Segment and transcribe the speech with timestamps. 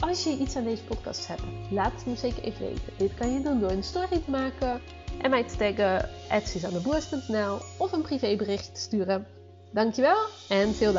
[0.00, 2.92] Als je iets aan deze podcast hebt, laat het me zeker even weten.
[2.96, 4.80] Dit kan je doen door een story te maken
[5.22, 6.08] en mij te taggen
[6.46, 9.26] @suzanneboers.nl of een privébericht te sturen.
[9.72, 10.92] Dankjewel en veel.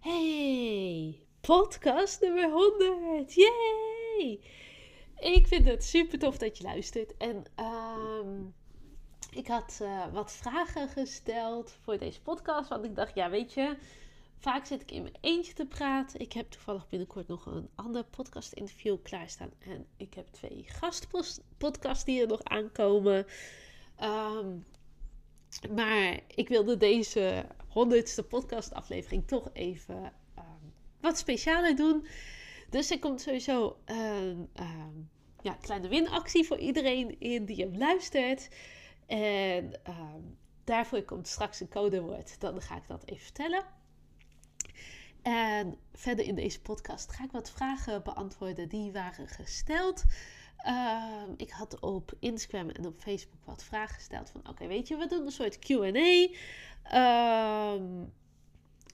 [0.00, 3.34] Hey, podcast nummer 100.
[3.34, 4.40] Yay!
[5.18, 7.16] Ik vind het super tof dat je luistert.
[7.16, 8.44] En ehm,
[9.30, 12.68] ik had uh, wat vragen gesteld voor deze podcast.
[12.68, 13.76] Want ik dacht, ja, weet je,
[14.38, 16.20] vaak zit ik in mijn eentje te praten.
[16.20, 19.50] Ik heb toevallig binnenkort nog een ander podcast-interview klaarstaan.
[19.58, 23.26] En ik heb twee gastpodcasts die er nog aankomen.
[24.02, 24.64] Um,
[25.74, 32.06] maar ik wilde deze honderdste podcastaflevering toch even um, wat specialer doen.
[32.68, 35.10] Dus er komt sowieso een um,
[35.42, 38.48] ja, kleine winactie voor iedereen in die hem luistert.
[39.06, 42.40] En um, daarvoor komt straks een codewoord.
[42.40, 43.64] Dan ga ik dat even vertellen.
[45.22, 50.04] En verder in deze podcast ga ik wat vragen beantwoorden die waren gesteld.
[50.66, 54.96] Uh, ik had op Instagram en op Facebook wat vragen gesteld van oké, weet je,
[54.96, 56.28] we doen een soort Q&A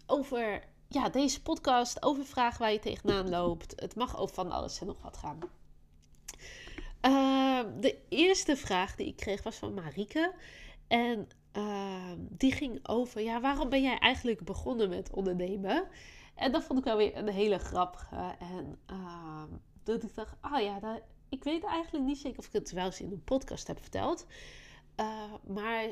[0.07, 0.63] over
[0.95, 3.81] ja, deze podcast, over vragen waar je tegenaan loopt.
[3.81, 5.39] Het mag over van alles en nog wat gaan.
[7.03, 10.35] Uh, de eerste vraag die ik kreeg was van Marike.
[10.87, 15.89] En ehm, die ging over, ja, waarom ben jij eigenlijk begonnen met ondernemen?
[16.35, 18.37] En dat vond ik wel weer een hele grappige.
[18.39, 18.79] En
[19.83, 22.85] dat ik dacht, ah oh ja, ik weet eigenlijk niet zeker of ik het wel
[22.85, 24.27] eens in een podcast heb verteld.
[25.47, 25.89] Maar,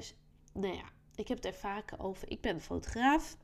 [0.52, 2.30] nou ja, ik heb het er vaak over.
[2.30, 3.36] Ik ben fotograaf.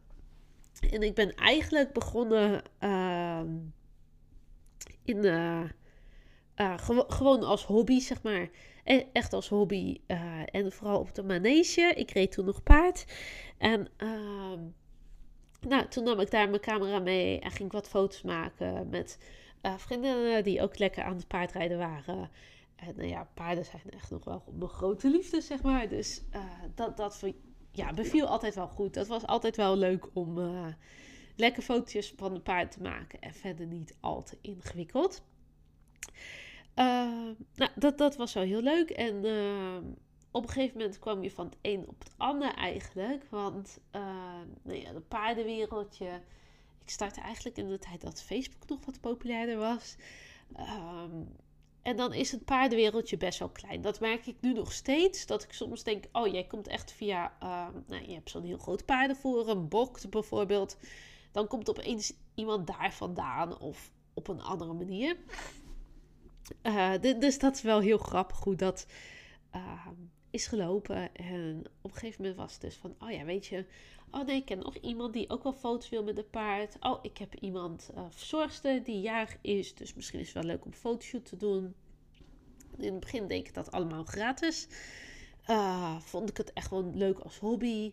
[0.80, 3.40] En ik ben eigenlijk begonnen uh,
[5.04, 5.64] in uh,
[6.56, 8.48] gewo gewoon als hobby, zeg maar.
[8.84, 10.00] E echt als hobby.
[10.44, 11.92] en vooral op de manege.
[11.94, 13.04] Ik reed toen nog paard.
[13.58, 14.60] En ehm,
[15.60, 19.18] nou, toen nam ik daar mijn camera mee en ging ik wat foto's maken met
[19.76, 22.30] vriendinnen die ook lekker aan het paardrijden waren.
[22.76, 25.88] En nou ja, paarden zijn echt nog wel mijn grote liefde, zeg maar.
[25.88, 26.22] Dus
[26.74, 27.14] dat, dat
[27.70, 28.94] ja, beviel altijd wel goed.
[28.94, 30.66] Dat was altijd wel leuk om uh,
[31.36, 33.20] lekker fotootjes van de paard te maken.
[33.20, 35.22] En verder niet al te ingewikkeld.
[36.74, 38.90] nou, dat, dat was wel heel leuk.
[38.90, 39.16] En
[40.30, 43.24] op een gegeven moment kwam je van het een op het ander eigenlijk.
[43.30, 43.80] Want
[44.62, 46.20] nou ja, de paardenwereldje
[46.88, 49.96] ik startte eigenlijk in de tijd dat Facebook nog wat populairder was.
[51.88, 53.80] En dan is het paardenwereldje best wel klein.
[53.80, 55.26] Dat merk ik nu nog steeds.
[55.26, 57.32] Dat ik soms denk, oh jij komt echt via...
[57.42, 60.76] Um, nou, je hebt zo'n heel groot paardenforum, Bokt bijvoorbeeld.
[61.32, 65.16] Dan komt opeens iemand daar vandaan of op een andere manier.
[66.62, 68.86] Uh, dus dat is wel heel grappig hoe dat
[69.54, 69.86] uh,
[70.30, 71.14] is gelopen.
[71.14, 73.64] En op een gegeven moment was het dus van, oh ja, weet je,
[74.10, 76.76] Oh nee, ik ken nog iemand die ook wel foto's wil met een paard.
[76.80, 79.74] Oh, ik heb iemand uh, verzorgster die jarig is.
[79.74, 81.74] Dus misschien is het wel leuk om een fotoshoot te doen.
[82.76, 84.68] In het begin deed ik dat allemaal gratis.
[85.50, 87.92] Uh, vond ik het echt gewoon leuk als hobby.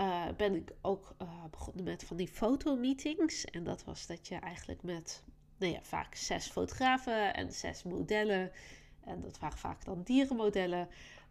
[0.00, 1.16] Uh, ben ik ook
[1.50, 3.44] begonnen met van die fotomeetings.
[3.44, 5.22] En dat was dat je eigenlijk met
[5.56, 8.50] nou ja, vaak zes fotografen en zes modellen.
[9.04, 10.88] En dat waren vaak dan dierenmodellen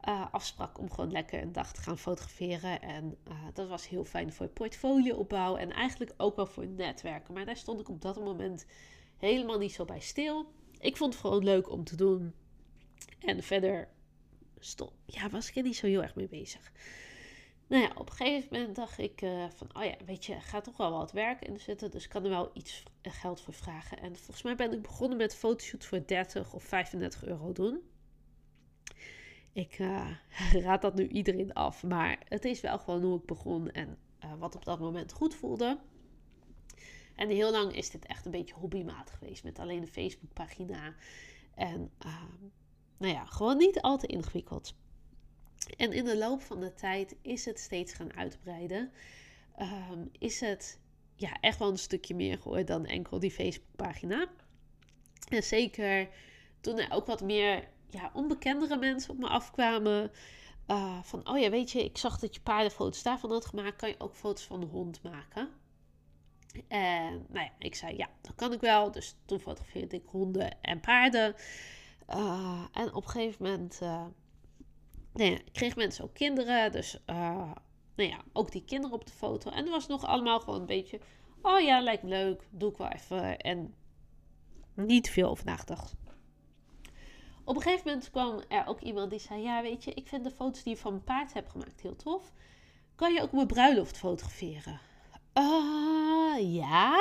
[0.07, 2.81] uh, afsprak om gewoon lekker een dag te gaan fotograferen.
[2.81, 7.33] En uh, dat was heel fijn voor portfolioopbouw en eigenlijk ook wel voor netwerken.
[7.33, 8.65] Maar daar stond ik op dat moment
[9.17, 10.51] helemaal niet zo bij stil.
[10.79, 12.33] Ik vond het gewoon leuk om te doen.
[13.19, 13.87] En verder
[14.59, 16.71] stond, ja, was ik er niet zo heel erg mee bezig.
[17.67, 20.63] Nou ja, op een gegeven moment dacht ik uh, van, oh ja, weet je, gaat
[20.63, 21.91] toch wel wat werk in zitten.
[21.91, 23.99] Dus kan er wel iets geld voor vragen.
[23.99, 27.81] En volgens mij ben ik begonnen met fotoshoots voor 30 of 35 euro doen.
[29.53, 30.09] Ik uh,
[30.65, 31.83] raad dat nu iedereen af.
[31.83, 35.35] Maar het is wel gewoon hoe ik begon en uh, wat op dat moment goed
[35.35, 35.79] voelde.
[37.15, 39.43] En heel lang is dit echt een beetje hobbymatig geweest.
[39.43, 40.93] Met alleen een Facebookpagina.
[41.55, 42.23] En uh,
[42.97, 44.75] nou ja, gewoon niet al te ingewikkeld.
[45.77, 48.91] En in de loop van de tijd is het steeds gaan uitbreiden.
[49.59, 50.79] Um, is het
[51.15, 54.27] ja, echt wel een stukje meer geworden dan enkel die Facebookpagina.
[55.29, 56.09] En zeker
[56.61, 60.11] toen er ook wat meer ja, onbekendere mensen op me afkwamen.
[60.67, 63.75] Uh, van, oh ja, weet je, ik zag dat je paardenfoto's daarvan had gemaakt.
[63.75, 65.49] Kan je ook foto's van de hond maken?
[66.67, 68.91] En nou ik zei, ja, dat kan ik wel.
[68.91, 71.35] Dus toen fotografeerde ik honden en paarden.
[72.09, 74.05] Uh, en op een gegeven moment uh,
[75.13, 76.71] nou ja, kreeg mensen ook kinderen.
[76.71, 76.99] Dus
[77.95, 79.49] nou ja, ook die kinderen op de foto.
[79.49, 80.99] En het was nog allemaal gewoon een beetje,
[81.41, 82.47] oh ja, lijkt leuk.
[82.49, 83.37] Doe ik wel even.
[83.37, 83.73] En
[84.73, 85.95] niet veel over nagedacht.
[87.43, 90.23] Op een gegeven moment kwam er ook iemand die zei: Ja, weet je, ik vind
[90.23, 92.31] de foto's die je van mijn paard hebt gemaakt heel tof.
[92.95, 94.79] Kan je ook mijn bruiloft fotograferen?
[95.33, 96.99] Uh, ja,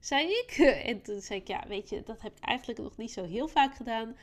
[0.00, 0.50] zei ik.
[0.90, 3.48] En toen zei ik: Ja, weet je, dat heb ik eigenlijk nog niet zo heel
[3.48, 4.16] vaak gedaan.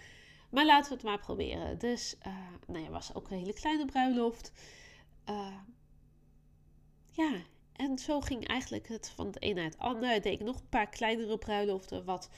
[0.50, 1.80] Maar laten we het maar proberen.
[1.80, 2.34] Dus, uh,
[2.68, 4.52] nou ja, was ook een hele kleine bruiloft.
[5.30, 5.58] Uh,
[7.10, 7.32] ja,
[7.74, 10.22] en zo ging eigenlijk het van het een naar het ander.
[10.22, 12.06] Deed ik nog een paar kleinere bruiloften.
[12.06, 12.30] Wat,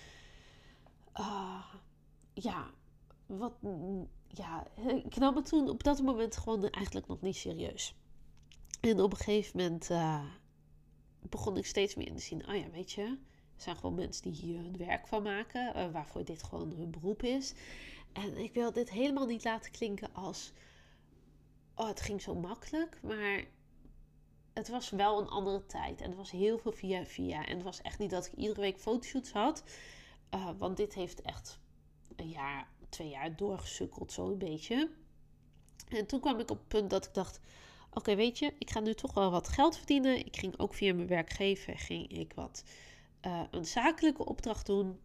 [1.20, 1.66] uh,
[2.34, 2.72] ja,
[3.26, 3.54] wat,
[4.28, 4.68] ja,
[5.04, 7.96] ik nam het toen op dat moment gewoon eigenlijk nog niet serieus.
[8.82, 10.26] En op een gegeven moment uh,
[11.22, 14.24] begon ik steeds meer in te zien, oh ja, weet je, er zijn gewoon mensen
[14.24, 17.54] die hier hun werk van maken, uh, waarvoor dit gewoon hun beroep is.
[18.14, 20.52] En ik wil dit helemaal niet laten klinken als,
[21.76, 23.46] oh, het ging zo makkelijk, maar
[24.54, 26.02] het was wel een andere tijd.
[26.02, 27.46] En het was heel veel via via.
[27.46, 29.64] En het was echt niet dat ik iedere week fotoshoots had.
[30.34, 31.60] Uh, want dit heeft echt
[32.16, 34.92] een jaar twee jaar doorgesukkeld, zo een beetje.
[35.90, 37.40] En toen kwam ik op het punt dat ik dacht:
[37.94, 40.26] oké, weet je, ik ga nu toch wel wat geld verdienen.
[40.26, 42.64] Ik ging ook via mijn werkgever ging ik wat
[43.22, 45.00] uh, een zakelijke opdracht doen.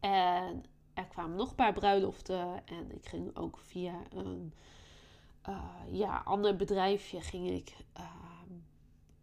[0.00, 0.64] En
[0.94, 2.66] er kwamen nog een paar bruiloften.
[2.66, 4.54] En ik ging ook via een
[5.48, 7.76] uh, ja, ander bedrijfje ging ik.
[7.98, 8.04] Uh,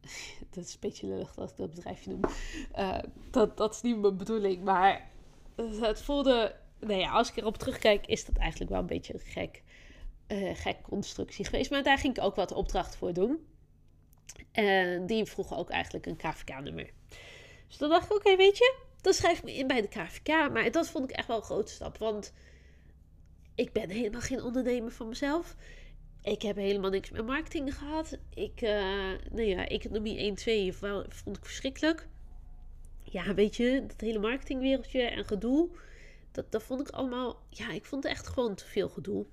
[0.52, 2.22] dat is een beetje lullig dat ik dat bedrijfje noem.
[2.78, 3.00] Uh,
[3.32, 4.64] dat, dat is niet mijn bedoeling.
[4.64, 5.12] Maar
[5.56, 9.20] het voelde nou ja, als ik erop terugkijk, is dat eigenlijk wel een beetje een
[9.20, 9.64] gek,
[10.28, 11.72] uh, gek constructie geweest.
[11.72, 13.48] Maar daar ging ik ook wat opdracht voor doen.
[14.52, 16.90] En die vroegen ook eigenlijk een KVK-nummer.
[17.68, 20.28] Dus dan dacht ik, oké, weet je, dan schrijf ik me in bij de KVK.
[20.28, 21.98] Maar dat vond ik echt wel een grote stap.
[21.98, 22.34] Want
[23.56, 25.56] ik ben helemaal geen ondernemer van mezelf.
[26.22, 28.18] Ik heb helemaal niks met marketing gehad.
[28.34, 28.70] Ik, uh,
[29.32, 32.08] nou ja, economie 1, 2 vond ik verschrikkelijk.
[33.04, 35.70] Ja, weet je, dat hele marketingwereldje en gedoe
[36.50, 39.26] dat, vond ik allemaal, ja, ik vond het echt gewoon te veel gedoe.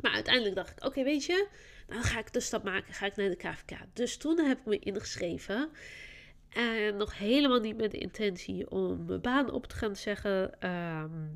[0.00, 1.48] Maar uiteindelijk dacht ik, oké, weet je,
[1.88, 3.78] nou, dan ga ik de stap maken, ga ik naar de KVK.
[3.92, 5.70] Dus toen heb ik me ingeschreven.
[6.48, 10.60] En nog helemaal niet met de intentie om mijn baan op te gaan zeggen.
[10.60, 11.26] Ehm,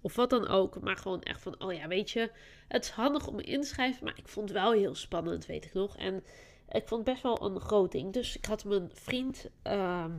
[0.00, 0.80] of wat dan ook.
[0.80, 2.30] Maar gewoon echt van, oh ja, weet je,
[2.68, 4.04] het is handig om me in te schrijven.
[4.04, 5.96] Maar ik vond het wel heel spannend, weet ik nog.
[5.96, 6.24] En
[6.68, 8.12] ik vond het best wel een groot ding.
[8.12, 9.48] Dus ik had mijn vriend...
[9.62, 10.12] Ehm,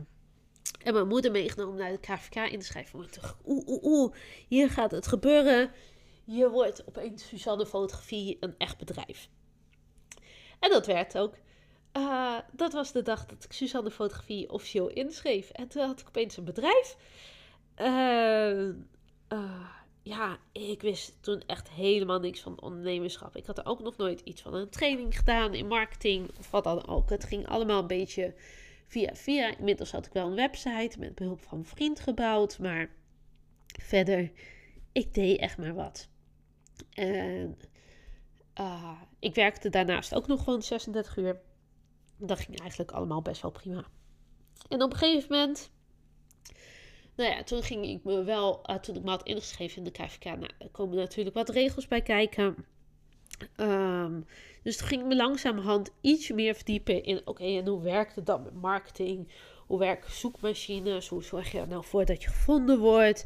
[0.84, 3.10] en mijn moeder meegenomen naar de KVK in te schrijven.
[3.10, 4.14] Toch, oeh, oeh, oeh,
[4.48, 5.70] hier gaat het gebeuren.
[6.24, 9.28] Je wordt opeens Suzanne Fotografie een echt bedrijf.
[10.60, 11.34] En dat werd ook.
[11.96, 15.50] Uh, dat was de dag dat ik Suzanne Fotografie officieel inschreef.
[15.50, 16.96] En toen had ik opeens een bedrijf.
[17.78, 18.68] Uh,
[19.32, 19.68] uh,
[20.02, 23.36] ja, ik wist toen echt helemaal niks van ondernemerschap.
[23.36, 26.64] Ik had er ook nog nooit iets van een training gedaan in marketing of wat
[26.64, 27.10] dan ook.
[27.10, 28.34] Het ging allemaal een beetje
[28.86, 29.56] via via.
[29.58, 32.58] Inmiddels had ik wel een website met behulp van een vriend gebouwd.
[32.58, 32.90] Maar
[33.82, 34.32] verder,
[34.92, 36.08] ik deed echt maar wat.
[36.90, 37.58] En
[38.60, 41.40] uh, ik werkte daarnaast ook nog gewoon 36 uur.
[42.16, 43.84] Dat ging eigenlijk allemaal best wel prima.
[44.68, 45.70] En op een gegeven moment,
[47.14, 49.90] nou ja, toen ging ik me wel, uh, toen ik me had ingeschreven in de
[49.90, 52.66] KVK, nou, er komen natuurlijk wat regels bij kijken.
[53.56, 54.26] Um,
[54.62, 58.26] dus toen ging ik me langzamerhand iets meer verdiepen in, oké, en hoe werkt het
[58.26, 59.28] dan met marketing?
[59.66, 61.08] Hoe werken zoekmachines?
[61.08, 63.24] Hoe zorg je er nou voor dat je gevonden wordt?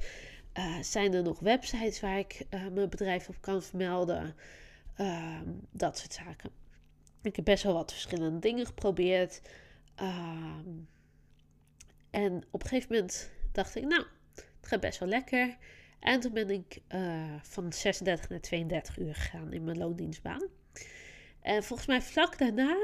[0.55, 4.35] Uh, zijn er nog websites waar ik uh, mijn bedrijf op kan vermelden?
[5.01, 6.51] Uh, dat soort zaken.
[7.23, 9.41] Ik heb best wel wat verschillende dingen geprobeerd.
[9.95, 10.69] Ehm,
[12.11, 15.57] en op een gegeven moment dacht ik, nou, het gaat best wel lekker.
[16.01, 20.43] En toen ben ik uh, van 36 naar 32 uur gegaan in mijn loondienstbaan.
[21.41, 22.77] En volgens mij vlak daarna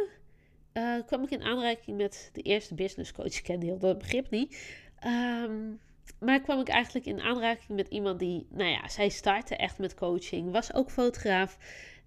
[0.73, 3.43] uh, kwam ik in aanraking met de eerste business coach.
[3.43, 4.77] Kende heel dat begrip niet.
[5.07, 5.81] Um,
[6.19, 9.95] maar kwam ik eigenlijk in aanraking met iemand die, nou ja, zij startte echt met
[9.95, 11.59] coaching, was ook fotograaf.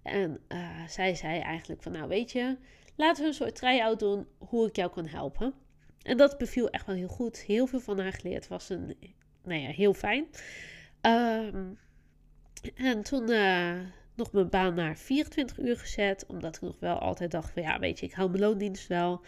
[0.03, 2.57] En uh, zij zei eigenlijk van, nou weet je,
[2.95, 5.53] laten we een soort try-out doen hoe ik jou kan helpen.
[6.01, 7.37] En dat beviel echt wel heel goed.
[7.37, 8.47] Heel veel van haar geleerd.
[8.47, 8.97] Was een,
[9.43, 10.27] nou ja, heel fijn.
[11.01, 11.77] Um,
[12.75, 13.79] en toen uh,
[14.15, 16.25] nog mijn baan naar 24 uur gezet.
[16.27, 19.21] Omdat ik nog wel altijd dacht van ja, weet je, ik hou mijn loondienst wel.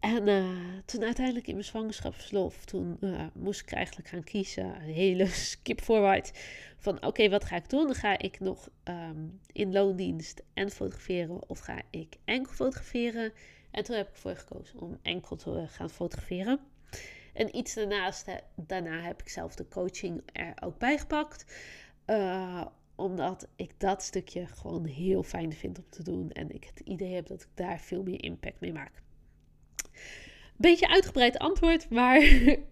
[0.00, 0.48] En uh,
[0.84, 5.80] toen uiteindelijk in mijn zwangerschapsverlof, toen uh, moest ik eigenlijk gaan kiezen, een hele skip
[5.80, 6.30] forward,
[6.76, 7.94] van oké, wat ga ik doen?
[7.94, 13.32] Ga ik nog um, in loondienst en fotograferen of ga ik enkel fotograferen?
[13.70, 16.60] En toen heb ik ervoor gekozen om enkel te gaan fotograferen.
[17.38, 21.44] En iets daarnaast, daarna heb ik zelf de coaching er ook bij gepakt.
[22.06, 26.30] Uh, omdat ik dat stukje gewoon heel fijn vind om te doen.
[26.30, 29.02] En ik het idee heb dat ik daar veel meer impact mee maak.
[30.56, 32.22] Beetje uitgebreid antwoord, maar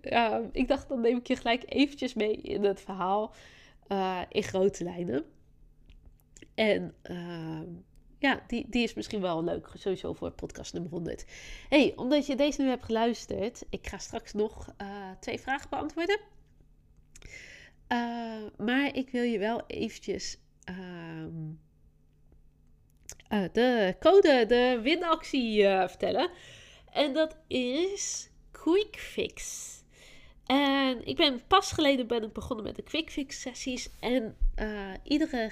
[0.52, 3.34] ik dacht dan neem ik je gelijk eventjes mee in het verhaal
[3.88, 5.24] uh, in grote lijnen.
[6.54, 7.60] En uh,
[8.26, 11.26] ja, die, die is misschien wel leuk, sowieso voor podcast nummer 100.
[11.68, 16.20] hey, omdat je deze nu hebt geluisterd, ik ga straks nog uh, twee vragen beantwoorden.
[17.88, 20.38] Uh, maar ik wil je wel eventjes
[20.70, 21.26] uh,
[23.32, 26.30] uh, de code, de winactie vertellen.
[26.92, 29.70] En dat is Quick Fix.
[30.46, 33.90] En ik ben pas geleden ben ik begonnen met de Quick Fix sessies.
[34.00, 34.36] En
[35.02, 35.50] iedere,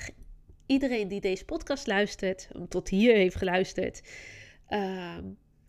[0.66, 4.02] iedereen die deze podcast luistert, tot hier heeft geluisterd,
[4.68, 5.24] ehm,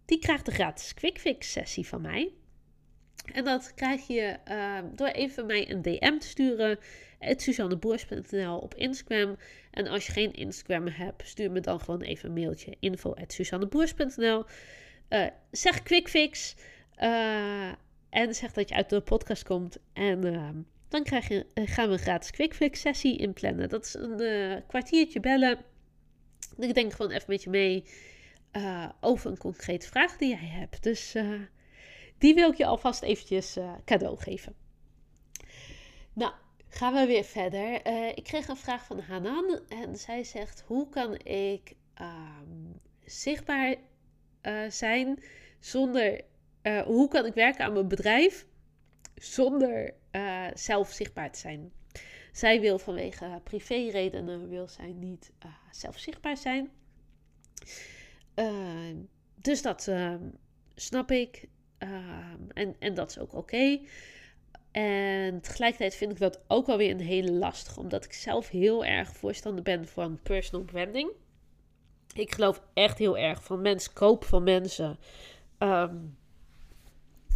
[0.06, 2.34] die krijgt een gratis Quick Fix sessie van mij.
[3.34, 6.80] En dat krijg je uh, door even mij een DM te sturen.
[7.20, 9.38] Suzanneboers.nl op Instagram.
[9.72, 12.76] En als je geen Instagram hebt, stuur me dan gewoon even een mailtje.
[12.80, 13.14] Info
[15.10, 16.56] uh, Zeg quickfix.
[17.00, 17.72] Uh,
[18.10, 19.78] en zeg dat je uit de podcast komt.
[19.94, 20.58] En ehm,
[20.90, 23.70] dan krijg je, eh, gaan we een gratis quickfix sessie inplannen.
[23.70, 25.60] Dat is een eh, kwartiertje bellen.
[26.58, 27.84] Ik denk gewoon even met je mee
[29.02, 30.84] over een concrete vraag die jij hebt.
[30.84, 31.16] Dus
[32.18, 34.56] die wil ik je alvast eventjes cadeau geven.
[36.14, 36.32] Nou,
[36.68, 37.86] gaan we weer verder.
[38.18, 43.76] Ik kreeg een vraag van Hanan en zij zegt: Hoe kan ik um, zichtbaar
[44.70, 45.24] zijn
[45.60, 46.22] zonder.
[46.86, 48.46] hoe kan ik werken aan mijn bedrijf
[49.16, 49.94] zonder
[50.54, 51.72] zelf zichtbaar te zijn?
[52.32, 55.32] Zij wil vanwege privéredenen wil zij niet
[55.72, 56.72] zelf zichtbaar zijn.
[59.36, 60.24] dus dat ehm,
[60.76, 61.48] snap ik.
[61.78, 63.80] Ehm, en, en dat is ook oké.
[64.72, 68.86] En tegelijkertijd vind ik dat ook wel weer een hele lastige, omdat ik zelf heel
[68.86, 71.12] erg voorstander ben van personal branding.
[72.14, 74.98] Ik geloof echt heel erg van mensen, koop van mensen.
[75.58, 75.96] Ehm,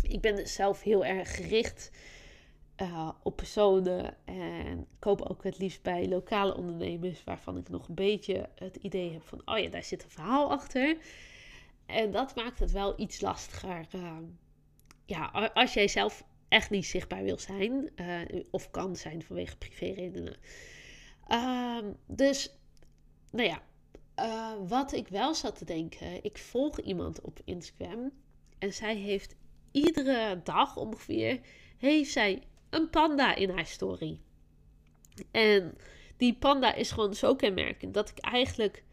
[0.02, 1.92] ik ben zelf heel erg gericht
[2.82, 7.96] uh, op personen en koop ook het liefst bij lokale ondernemers waarvan ik nog een
[7.96, 10.98] beetje het idee heb van, oh ja, daar zit een verhaal achter.
[11.86, 13.88] En dat maakt het wel iets lastiger.
[13.96, 14.18] Uh,
[15.06, 20.38] ja, als jij zelf echt niet zichtbaar wil zijn, uh, of kan zijn vanwege privéredenen.
[21.28, 21.78] Uh,
[22.08, 22.56] dus,
[23.30, 23.62] nou ja,
[24.16, 28.12] uh, wat ik wel zat te denken, ik volg iemand op Instagram
[28.58, 29.36] en zij heeft
[29.72, 31.40] iedere dag ongeveer,
[31.78, 34.20] heeft zij een panda in haar story.
[35.32, 35.78] En
[36.18, 38.84] die panda is gewoon zo kenmerkend dat ik eigenlijk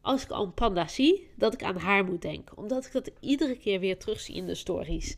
[0.00, 2.56] als ik al een panda zie, dat ik aan haar moet denken.
[2.56, 5.16] Omdat ik dat iedere keer weer terugzie in de stories.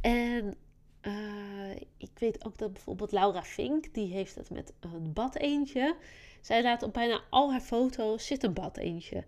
[0.00, 0.56] En
[1.02, 5.96] uh, ik weet ook dat bijvoorbeeld Laura Fink, die heeft het met een bad eentje.
[6.40, 9.24] Zij laat op bijna al haar foto's zit een bad eentje.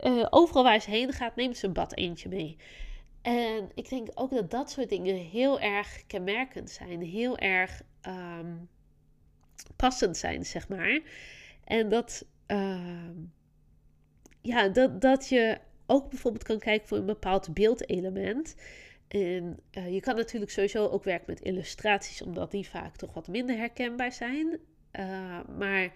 [0.00, 2.56] Uh, overal waar ze heen gaat, neemt ze een bad eentje mee.
[3.22, 7.02] En ik denk ook dat dat soort dingen heel erg kenmerkend zijn.
[7.02, 8.68] Heel erg um,
[9.76, 11.00] passend zijn, zeg maar.
[11.64, 12.26] En dat...
[12.46, 13.08] Uh,
[14.40, 18.54] ja, dat, dat je ook bijvoorbeeld kan kijken voor een bepaald beeldelement.
[19.08, 23.28] En uh, je kan natuurlijk sowieso ook werken met illustraties, omdat die vaak toch wat
[23.28, 24.58] minder herkenbaar zijn.
[24.92, 25.92] Uh, maar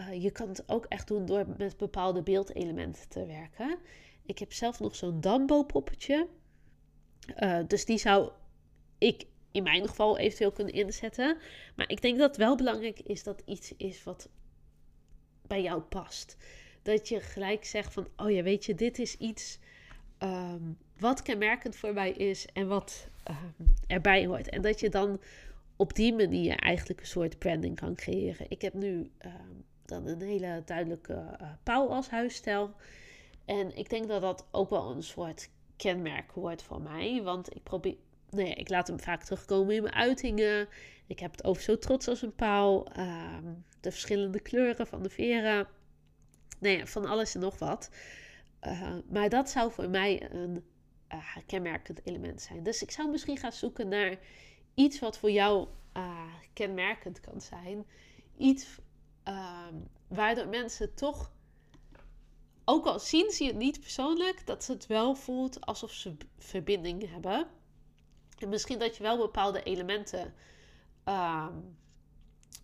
[0.00, 3.78] uh, je kan het ook echt doen door met bepaalde beeldelementen te werken.
[4.26, 6.28] Ik heb zelf nog zo'n Dambo-poppetje.
[7.66, 8.30] dus die zou
[8.98, 11.38] ik in mijn geval eventueel kunnen inzetten.
[11.76, 14.28] Maar ik denk dat het wel belangrijk is dat iets is wat
[15.46, 16.36] bij jou past
[16.86, 19.58] dat je gelijk zegt van, oh ja, weet je, dit is iets
[20.18, 24.48] um, wat kenmerkend voor mij is en wat um, erbij hoort.
[24.48, 25.20] En dat je dan
[25.76, 28.46] op die manier eigenlijk een soort branding kan creëren.
[28.48, 32.74] Ik heb nu um, dan een hele duidelijke uh, pauw als huisstijl.
[33.46, 37.22] En ik denk dat dat ook wel een soort kenmerk wordt voor mij.
[37.22, 37.96] Want ik probeer,
[38.30, 40.68] nee, ik laat hem vaak terugkomen in mijn uitingen.
[41.06, 42.84] Ik heb het over zo trots als een pauw.
[43.80, 45.68] de verschillende kleuren van de veren
[46.58, 47.90] nee, van alles en nog wat.
[48.62, 50.64] Uh, maar dat zou voor mij een
[51.12, 52.62] uh, kenmerkend element zijn.
[52.62, 54.18] Dus ik zou misschien gaan zoeken naar
[54.74, 57.86] iets wat voor jou uh, kenmerkend kan zijn.
[58.36, 58.78] Iets
[60.08, 61.32] waardoor mensen toch
[62.68, 67.48] ook al zien ze het niet persoonlijk, dat het wel voelt alsof ze verbinding hebben.
[68.38, 70.34] En misschien dat je wel bepaalde elementen
[71.04, 71.54] ehm,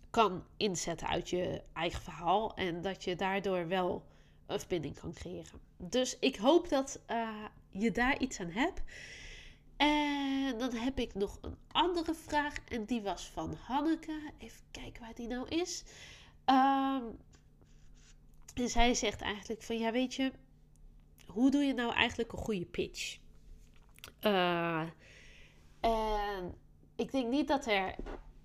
[0.09, 2.55] kan inzetten uit je eigen verhaal.
[2.55, 4.05] En dat je daardoor wel
[4.45, 5.59] een verbinding kan creëren.
[5.77, 8.81] Dus ik hoop dat uh, je daar iets aan hebt.
[9.77, 12.53] En dan heb ik nog een andere vraag.
[12.67, 14.31] En die was van Hanneke.
[14.37, 15.83] Even kijken waar die nou is.
[16.45, 17.17] Um,
[18.53, 20.31] en zij zegt eigenlijk van ja, weet je,
[21.27, 23.17] hoe doe je nou eigenlijk een goede pitch?
[24.21, 24.89] Uh,
[25.79, 26.55] en
[26.95, 27.95] ik denk niet dat er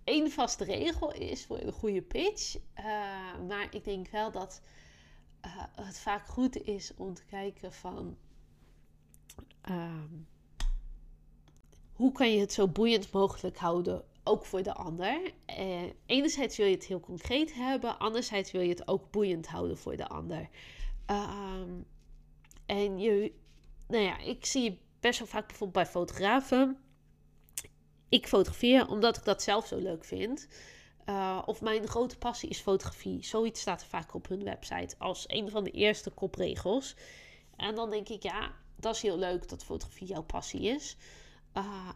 [0.05, 2.57] één vaste regel is voor een goede pitch.
[2.57, 2.85] Uh,
[3.49, 4.63] maar ik denk wel dat
[5.45, 8.17] uh, het vaak goed is om te kijken van
[9.71, 10.27] um,
[11.93, 15.33] hoe kan je het zo boeiend mogelijk houden, ook voor de ander.
[15.59, 19.79] Uh, enerzijds wil je het heel concreet hebben, anderzijds wil je het ook boeiend houden
[19.79, 20.49] voor de ander.
[21.07, 21.87] Um,
[22.67, 23.33] en je,
[23.89, 26.79] nou ja, ik zie best wel vaak bijvoorbeeld bij fotografen.
[28.09, 30.49] Ik fotografeer omdat ik dat zelf zo leuk vind.
[31.07, 33.25] Uh, of mijn grote passie is fotografie.
[33.25, 36.97] Zoiets staat vaak op hun website als een van de eerste kopregels.
[37.57, 40.97] En dan denk ik, ja, dat is heel leuk dat fotografie jouw passie is.
[41.55, 41.89] Uh,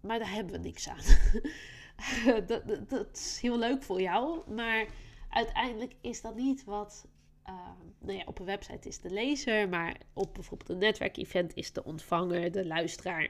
[0.00, 1.02] maar daar hebben we niks aan.
[2.46, 4.86] dat, dat, dat, is heel leuk voor jou, maar
[5.28, 7.06] uiteindelijk is dat niet wat.
[7.48, 7.54] Uh,
[7.98, 11.84] nou ja, op een website is de lezer, maar op bijvoorbeeld een netwerkevent is de
[11.84, 13.28] ontvanger, de luisteraar,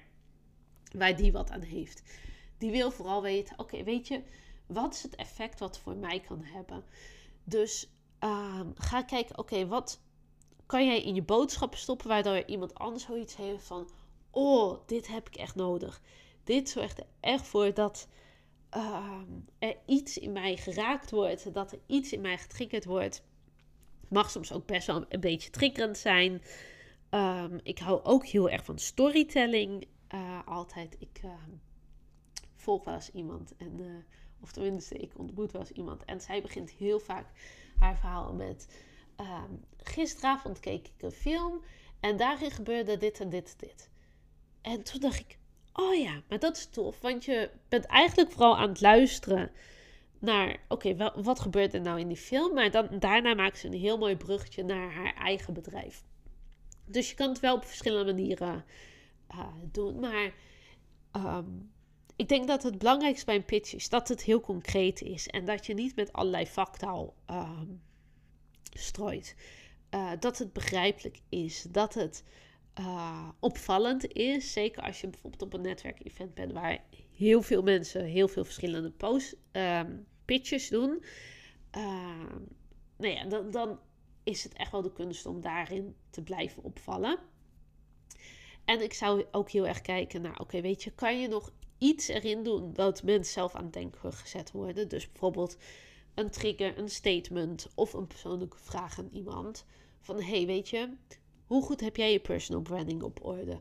[0.96, 2.02] waar die wat aan heeft.
[2.58, 4.22] Die wil vooral weten: oké, weet je,
[4.66, 6.84] wat is het effect wat voor mij kan hebben?
[7.44, 7.88] Dus
[8.24, 10.00] uh, ga kijken: oké, wat
[10.66, 13.90] kan jij in je boodschappen stoppen waardoor iemand anders zoiets heeft van:
[14.30, 16.00] oh, dit heb ik echt nodig.
[16.48, 18.08] Dit zorgt er echt voor dat
[18.76, 19.20] uh,
[19.58, 23.22] er iets in mij geraakt wordt, dat er iets in mij getriggerd wordt.
[24.08, 26.42] Mag soms ook best wel een beetje triggerend zijn.
[27.10, 29.86] Um, ik hou ook heel erg van storytelling.
[30.14, 30.96] Uh, altijd.
[30.98, 31.30] Ik uh,
[32.56, 33.56] volg wel eens iemand.
[33.56, 33.86] En, uh,
[34.40, 36.04] of tenminste, ik ontmoet wel eens iemand.
[36.04, 37.26] En zij begint heel vaak
[37.78, 38.68] haar verhaal met...
[39.76, 41.62] Gisteravond keek ik een film.
[42.00, 43.90] En daarin gebeurde dit en dit en dit.
[44.60, 45.38] En toen dacht ik,
[45.72, 47.00] oh ja, maar dat is tof.
[47.00, 49.50] Want je bent eigenlijk vooral aan het luisteren
[50.18, 52.54] naar, oké, wat gebeurt er nou in die film?
[52.54, 56.02] Maar dan, daarna maakt ze een heel mooi bruggetje naar haar eigen bedrijf.
[56.84, 58.64] Dus je kan het wel op verschillende manieren
[59.30, 60.00] uh, doen.
[60.00, 60.32] Maar
[61.12, 61.70] um,
[62.16, 65.26] ik denk dat het belangrijkste bij een pitch is dat het heel concreet is.
[65.26, 67.82] En dat je niet met allerlei vaktaal um,
[68.72, 69.36] strooit.
[69.94, 71.66] Uh, dat het begrijpelijk is.
[71.68, 72.24] Dat het
[72.78, 74.52] uh, opvallend is.
[74.52, 76.84] Zeker als je bijvoorbeeld op een netwerkevent bent waar
[77.16, 81.04] heel veel mensen heel veel verschillende post, um, pitches doen.
[81.76, 82.34] Uh,
[82.96, 83.78] nou ja, dan, dan
[84.24, 87.18] is het echt wel de kunst om daarin te blijven opvallen.
[88.64, 92.08] En ik zou ook heel erg kijken naar, oké, weet je, kan je nog iets
[92.08, 94.88] erin doen dat mensen zelf aan het denken gezet worden?
[94.88, 95.56] Dus bijvoorbeeld
[96.14, 99.66] een trigger, een statement of een persoonlijke vraag aan iemand.
[100.00, 100.96] Van, hey, weet je,
[101.48, 103.60] hoe goed heb jij je personal branding op orde?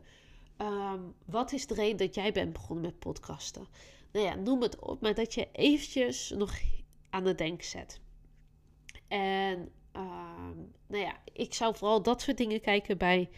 [0.58, 3.66] Um, wat is de reden dat jij bent begonnen met podcasten?
[4.12, 6.54] Nou ja, noem het op, maar dat je eventjes nog
[7.10, 8.00] aan het denken zet.
[9.08, 9.58] En
[9.92, 13.30] um, nou ja, ik zou vooral dat soort dingen kijken bij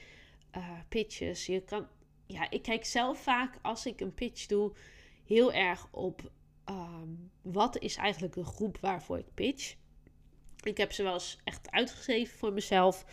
[0.57, 1.47] uh, pitches.
[1.47, 1.87] Je kan,
[2.27, 4.73] ja, ik kijk zelf vaak als ik een pitch doe
[5.25, 6.31] heel erg op
[6.69, 9.75] um, wat is eigenlijk een groep waarvoor ik pitch.
[10.63, 13.05] Ik heb ze wel eens echt uitgeschreven voor mezelf.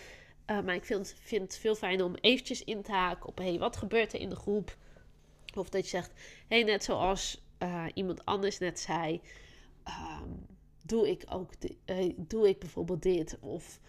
[0.51, 3.37] Uh, maar ik vind, vind het veel fijner om eventjes in te haken op...
[3.37, 4.77] hey, wat gebeurt er in de groep?
[5.55, 6.11] Of dat je zegt,
[6.47, 9.21] hey, net zoals uh, iemand anders net zei...
[9.87, 10.45] Um,
[10.83, 11.51] doe ik ook
[11.85, 13.37] uh, doe ik bijvoorbeeld dit?
[13.39, 13.79] Of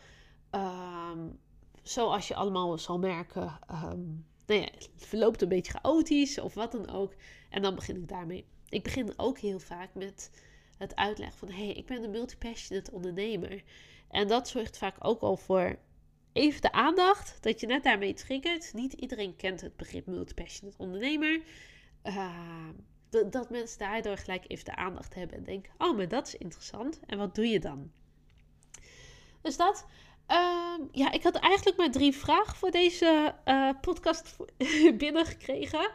[0.51, 1.39] um,
[1.83, 3.59] zoals je allemaal zal merken...
[3.71, 7.15] Um, nou ja, het verloopt een beetje chaotisch of wat dan ook.
[7.51, 8.45] En dan begin ik daarmee.
[8.69, 10.31] Ik begin ook heel vaak met
[10.79, 11.51] het uitleggen van...
[11.51, 13.63] hey, ik ben een multipassionate ondernemer.
[14.11, 15.79] En dat zorgt vaak ook al voor
[16.33, 18.73] even de aandacht dat je net daarmee triggert.
[18.75, 21.41] Niet iedereen kent het begrip multipassionate ondernemer.
[22.05, 22.69] Uh,
[23.31, 27.01] dat mensen daardoor gelijk even de aandacht hebben en denken: oh, maar dat is interessant.
[27.07, 27.91] En wat doe je dan?
[29.41, 29.87] Dus dat.
[30.31, 34.37] Uh, ja, ik had eigenlijk maar drie vragen voor deze uh, podcast
[34.99, 35.91] binnengekregen.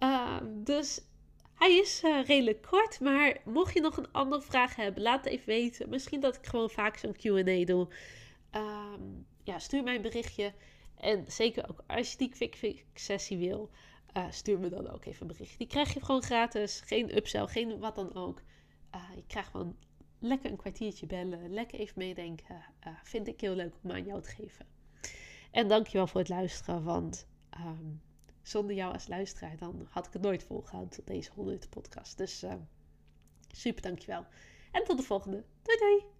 [0.00, 1.00] Uh, dus
[1.54, 3.00] hij is uh, redelijk kort.
[3.00, 5.88] Maar mocht je nog een andere vraag hebben, laat het even weten.
[5.88, 7.88] Misschien dat ik gewoon vaak zo'n QA doe.
[9.42, 10.52] Ja, stuur mij een berichtje.
[10.96, 13.70] En zeker ook als je die quick fix sessie wil,
[14.16, 15.58] uh, stuur me dan ook even een berichtje.
[15.58, 16.80] Die krijg je gewoon gratis.
[16.80, 18.42] Geen upsell, geen wat dan ook.
[18.94, 19.76] Uh, je krijgt gewoon
[20.18, 21.52] lekker een kwartiertje bellen.
[21.52, 22.64] Lekker even meedenken.
[22.86, 24.66] Uh, vind ik heel leuk om aan jou te geven.
[25.50, 27.92] En dankjewel voor het luisteren, want ehm,
[28.42, 32.18] zonder jou als luisteraar dan had ik het nooit volgehouden tot deze 100 podcast.
[32.18, 32.54] Dus uh,
[33.52, 34.26] super dankjewel.
[34.72, 35.44] En tot de volgende.
[35.62, 36.19] Doei doei!